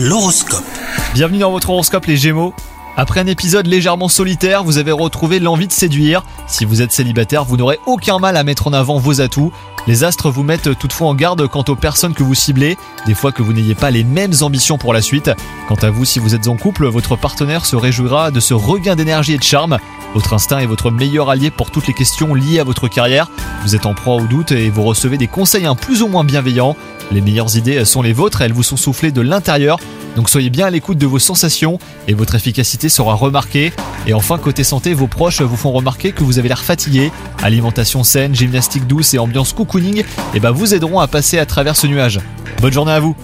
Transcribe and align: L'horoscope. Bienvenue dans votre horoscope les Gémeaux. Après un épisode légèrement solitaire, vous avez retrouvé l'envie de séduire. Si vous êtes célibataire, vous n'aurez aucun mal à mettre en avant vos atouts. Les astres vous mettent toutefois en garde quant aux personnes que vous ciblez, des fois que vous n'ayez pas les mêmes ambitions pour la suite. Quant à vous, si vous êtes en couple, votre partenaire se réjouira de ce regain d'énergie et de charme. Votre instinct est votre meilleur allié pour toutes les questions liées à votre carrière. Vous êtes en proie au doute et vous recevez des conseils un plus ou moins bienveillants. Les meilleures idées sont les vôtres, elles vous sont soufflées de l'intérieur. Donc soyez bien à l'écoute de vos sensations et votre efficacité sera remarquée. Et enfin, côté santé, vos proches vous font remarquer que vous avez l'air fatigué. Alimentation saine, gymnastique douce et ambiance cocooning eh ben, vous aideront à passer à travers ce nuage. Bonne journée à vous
L'horoscope. 0.00 0.62
Bienvenue 1.12 1.40
dans 1.40 1.50
votre 1.50 1.70
horoscope 1.70 2.06
les 2.06 2.16
Gémeaux. 2.16 2.54
Après 2.96 3.18
un 3.18 3.26
épisode 3.26 3.66
légèrement 3.66 4.08
solitaire, 4.08 4.62
vous 4.62 4.78
avez 4.78 4.92
retrouvé 4.92 5.40
l'envie 5.40 5.66
de 5.66 5.72
séduire. 5.72 6.22
Si 6.46 6.64
vous 6.64 6.82
êtes 6.82 6.92
célibataire, 6.92 7.44
vous 7.44 7.56
n'aurez 7.56 7.80
aucun 7.84 8.20
mal 8.20 8.36
à 8.36 8.44
mettre 8.44 8.68
en 8.68 8.72
avant 8.72 8.98
vos 8.98 9.20
atouts. 9.20 9.50
Les 9.88 10.04
astres 10.04 10.30
vous 10.30 10.44
mettent 10.44 10.78
toutefois 10.78 11.08
en 11.08 11.16
garde 11.16 11.48
quant 11.48 11.64
aux 11.66 11.74
personnes 11.74 12.14
que 12.14 12.22
vous 12.22 12.36
ciblez, 12.36 12.76
des 13.06 13.14
fois 13.14 13.32
que 13.32 13.42
vous 13.42 13.52
n'ayez 13.52 13.74
pas 13.74 13.90
les 13.90 14.04
mêmes 14.04 14.34
ambitions 14.40 14.78
pour 14.78 14.92
la 14.92 15.02
suite. 15.02 15.32
Quant 15.66 15.74
à 15.82 15.90
vous, 15.90 16.04
si 16.04 16.20
vous 16.20 16.36
êtes 16.36 16.46
en 16.46 16.56
couple, 16.56 16.86
votre 16.86 17.16
partenaire 17.16 17.66
se 17.66 17.74
réjouira 17.74 18.30
de 18.30 18.38
ce 18.38 18.54
regain 18.54 18.94
d'énergie 18.94 19.34
et 19.34 19.38
de 19.38 19.42
charme. 19.42 19.78
Votre 20.14 20.34
instinct 20.34 20.58
est 20.58 20.66
votre 20.66 20.90
meilleur 20.90 21.30
allié 21.30 21.50
pour 21.50 21.70
toutes 21.70 21.86
les 21.86 21.94
questions 21.94 22.34
liées 22.34 22.58
à 22.58 22.64
votre 22.64 22.88
carrière. 22.88 23.30
Vous 23.62 23.76
êtes 23.76 23.86
en 23.86 23.94
proie 23.94 24.16
au 24.16 24.26
doute 24.26 24.52
et 24.52 24.70
vous 24.70 24.82
recevez 24.82 25.18
des 25.18 25.26
conseils 25.26 25.66
un 25.66 25.74
plus 25.74 26.02
ou 26.02 26.08
moins 26.08 26.24
bienveillants. 26.24 26.76
Les 27.12 27.20
meilleures 27.20 27.56
idées 27.56 27.84
sont 27.84 28.02
les 28.02 28.12
vôtres, 28.12 28.42
elles 28.42 28.52
vous 28.52 28.62
sont 28.62 28.76
soufflées 28.76 29.12
de 29.12 29.20
l'intérieur. 29.20 29.78
Donc 30.16 30.28
soyez 30.30 30.50
bien 30.50 30.66
à 30.66 30.70
l'écoute 30.70 30.98
de 30.98 31.06
vos 31.06 31.18
sensations 31.18 31.78
et 32.06 32.14
votre 32.14 32.34
efficacité 32.34 32.88
sera 32.88 33.14
remarquée. 33.14 33.72
Et 34.06 34.14
enfin, 34.14 34.38
côté 34.38 34.64
santé, 34.64 34.94
vos 34.94 35.06
proches 35.06 35.42
vous 35.42 35.56
font 35.56 35.72
remarquer 35.72 36.12
que 36.12 36.24
vous 36.24 36.38
avez 36.38 36.48
l'air 36.48 36.62
fatigué. 36.62 37.12
Alimentation 37.42 38.02
saine, 38.02 38.34
gymnastique 38.34 38.86
douce 38.86 39.14
et 39.14 39.18
ambiance 39.18 39.52
cocooning 39.52 40.04
eh 40.34 40.40
ben, 40.40 40.50
vous 40.50 40.74
aideront 40.74 41.00
à 41.00 41.06
passer 41.06 41.38
à 41.38 41.46
travers 41.46 41.76
ce 41.76 41.86
nuage. 41.86 42.20
Bonne 42.60 42.72
journée 42.72 42.92
à 42.92 43.00
vous 43.00 43.14